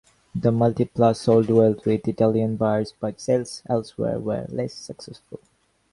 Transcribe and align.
The 0.33 0.49
Multipla 0.49 1.15
sold 1.15 1.51
well 1.51 1.75
with 1.85 2.07
Italian 2.07 2.57
buyers, 2.57 2.91
but 2.99 3.21
sales 3.21 3.61
elsewhere 3.69 4.19
were 4.19 4.47
less 4.49 4.73
successful. 4.73 5.39